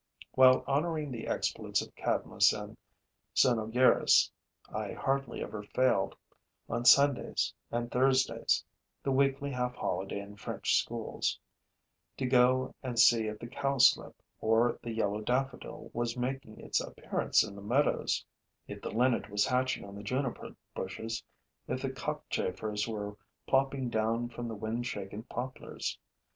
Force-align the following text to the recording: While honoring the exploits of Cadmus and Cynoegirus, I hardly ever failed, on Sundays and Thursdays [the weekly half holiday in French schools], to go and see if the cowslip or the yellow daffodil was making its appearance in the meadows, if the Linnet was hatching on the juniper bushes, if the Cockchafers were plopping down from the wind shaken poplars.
While 0.31 0.63
honoring 0.65 1.11
the 1.11 1.27
exploits 1.27 1.79
of 1.83 1.95
Cadmus 1.95 2.53
and 2.53 2.75
Cynoegirus, 3.35 4.31
I 4.73 4.93
hardly 4.93 5.43
ever 5.43 5.61
failed, 5.61 6.15
on 6.67 6.85
Sundays 6.85 7.53
and 7.71 7.91
Thursdays 7.91 8.65
[the 9.03 9.11
weekly 9.11 9.51
half 9.51 9.75
holiday 9.75 10.19
in 10.19 10.37
French 10.37 10.73
schools], 10.81 11.39
to 12.17 12.25
go 12.25 12.73
and 12.81 12.97
see 12.97 13.27
if 13.27 13.37
the 13.37 13.45
cowslip 13.45 14.15
or 14.39 14.79
the 14.81 14.89
yellow 14.89 15.21
daffodil 15.21 15.91
was 15.93 16.17
making 16.17 16.59
its 16.59 16.79
appearance 16.79 17.43
in 17.43 17.53
the 17.55 17.61
meadows, 17.61 18.25
if 18.67 18.81
the 18.81 18.89
Linnet 18.89 19.29
was 19.29 19.45
hatching 19.45 19.85
on 19.85 19.93
the 19.93 20.01
juniper 20.01 20.55
bushes, 20.73 21.23
if 21.67 21.79
the 21.79 21.91
Cockchafers 21.91 22.87
were 22.87 23.15
plopping 23.45 23.87
down 23.87 24.29
from 24.29 24.47
the 24.47 24.55
wind 24.55 24.87
shaken 24.87 25.21
poplars. 25.21 25.99